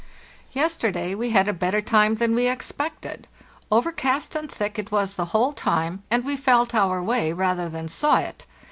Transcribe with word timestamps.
Yes 0.51 0.77
terday 0.77 1.13
we 1.13 1.29
had 1.29 1.47
a 1.47 1.53
better 1.53 1.79
time 1.79 2.15
than 2.15 2.33
we 2.33 2.47
expected. 2.47 3.27
Over 3.71 3.91
cast 3.91 4.33
and 4.35 4.49
thick 4.49 4.79
it 4.79 4.91
was: 4.91 5.15
the 5.15 5.25
whole 5.25 5.53
time, 5.53 6.01
and 6.09 6.25
we 6.25 6.35
felt 6.35 6.73
our 6.73 7.03
way 7.03 7.31
rather 7.33 7.69
than 7.69 7.87
saw 7.87 8.17
it. 8.17 8.47